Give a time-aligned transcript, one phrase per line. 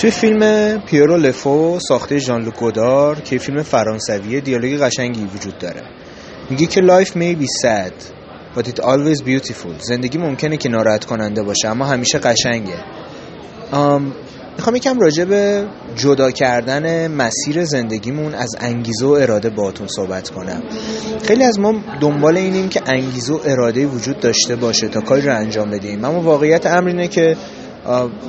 [0.00, 5.82] توی فیلم پیرو لفو ساخته ژان لوک گودار که فیلم فرانسوی دیالوگ قشنگی وجود داره.
[6.50, 7.92] میگه که life may be sad
[8.56, 9.80] but it always beautiful.
[9.80, 12.84] زندگی ممکنه که ناراحت کننده باشه اما همیشه قشنگه.
[14.56, 15.66] می‌خوام یکم راجع به
[15.96, 20.62] جدا کردن مسیر زندگیمون از انگیزه و اراده باهاتون صحبت کنم.
[21.22, 25.36] خیلی از ما دنبال اینیم که انگیزه و اراده وجود داشته باشه تا کاری رو
[25.36, 26.04] انجام بدیم.
[26.04, 27.36] اما واقعیت امر اینه که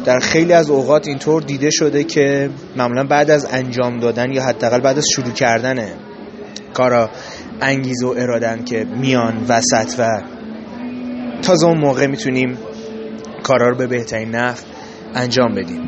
[0.06, 4.80] در خیلی از اوقات اینطور دیده شده که معمولا بعد از انجام دادن یا حداقل
[4.80, 5.88] بعد از شروع کردن
[6.74, 7.10] کارا
[7.62, 10.08] انگیزه و ارادن که میان وسط و
[11.42, 12.58] تازه اون موقع می‌تونیم
[13.44, 14.58] کارا رو به بهترین نحو
[15.16, 15.82] انجام بدیم.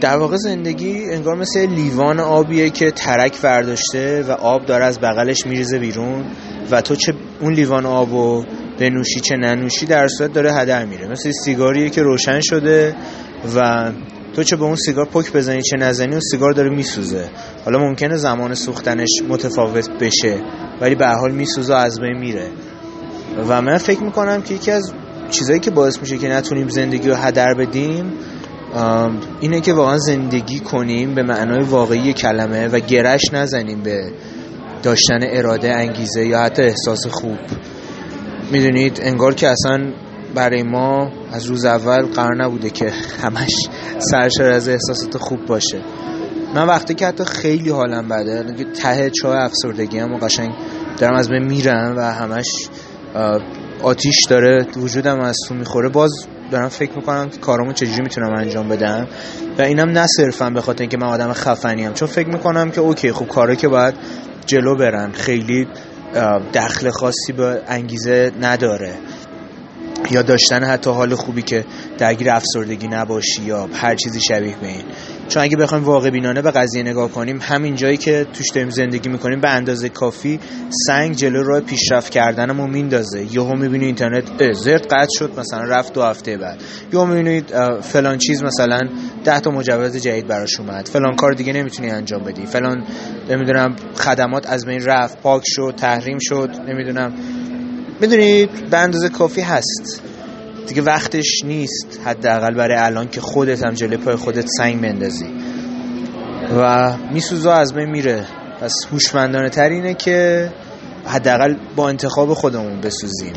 [0.00, 5.46] در واقع زندگی انگار مثل لیوان آبیه که ترک برداشته و آب داره از بغلش
[5.46, 6.24] میریزه بیرون
[6.70, 8.44] و تو چه اون لیوان آبو
[8.82, 11.08] بنوشی چه ننوشی در صورت داره هدر میره.
[11.08, 12.96] مثل سیگاریه که روشن شده
[13.56, 13.90] و
[14.36, 17.28] تو چه به اون سیگار پک بزنی چه نزنی اون سیگار داره میسوزه.
[17.64, 20.36] حالا ممکنه زمان سوختنش متفاوت بشه
[20.80, 22.48] ولی به حال میسوزه از بین میره.
[23.48, 24.92] و من فکر می‌کنم که یکی از
[25.30, 28.12] چیزایی که باعث میشه که نتونیم زندگی رو هدر بدیم
[29.40, 34.12] اینه که واقعا زندگی کنیم به معنای واقعی کلمه و گرش نزنیم به
[34.82, 37.38] داشتن اراده انگیزه یا حتی احساس خوب.
[38.52, 39.92] می‌دونید انگار که اصلا
[40.34, 43.52] برای ما از روز اول قرار نبوده که همش
[43.98, 45.82] سرشار از احساسات خوب باشه.
[46.54, 50.50] من وقتی که حتی خیلی حالم بده ته چای افسردگی هم و قشنگ
[50.98, 52.46] دارم از من میرم و همش
[53.82, 56.10] آتیش داره وجودم از تو می‌خوره باز
[56.50, 59.06] دارم فکر می‌کنم که کارامو چجوری می‌تونم انجام بدم.
[59.58, 62.80] و اینم نه صرفا به خاطر اینکه من آدم خفنی هم چون فکر می‌کنم که
[62.80, 63.94] اوکی خب کاره که باید
[64.46, 65.68] جلو برن خیلی
[66.54, 68.94] دخل خاصی به انگیزه نداره.
[70.10, 71.64] یا داشتن حتی حال خوبی که
[71.98, 74.84] درگیر افسردگی نباشی یا هر چیزی شبیه به این.
[75.28, 79.08] چون اگه بخوایم واقع بینانه به قضیه نگاه کنیم همین جایی که توش داریم زندگی
[79.08, 80.40] می‌کنیم به اندازه کافی
[80.86, 83.34] سنگ جلو راه پیشرفت کردنمون میندازه.
[83.34, 86.60] یهو می‌بینی اینترنت زرد قطع شد مثلا رفت دو هفته بعد.
[86.92, 88.80] یا می‌بینید فلان چیز مثلا
[89.24, 90.88] ده تا مجوز جدید براش اومد.
[90.88, 92.46] فلان کار دیگه نمی‌تونی انجام بدی.
[92.46, 92.84] فلان
[93.30, 97.12] نمی‌دونم خدمات از بین رفت پاک شد تحریم شد نمی‌دونم.
[98.00, 100.02] می‌دونید به اندازه کافی هست.
[100.66, 105.26] دیگه وقتش نیست حداقل برای الان که خودت هم جلوی پای خودت سنگ بندازی.
[106.56, 108.26] و میسوزه از بین میره.
[108.60, 110.48] پس هوشمندانه تر اینه که
[111.06, 113.32] حداقل با انتخاب خودمون بسوزیم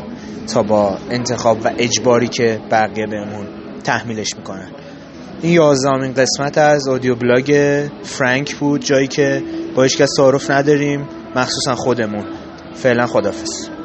[0.46, 3.46] تا با انتخاب و اجباری که بقیه بهمون
[3.84, 4.68] تحمیلش می‌کنن.
[5.42, 9.42] این یازدهمین قسمت از اودیو بلاگ فرانک بود جایی که
[9.74, 12.24] با هیچ کس تعارف نداریم مخصوصا خودمون.
[12.74, 13.75] فعلا خدافظ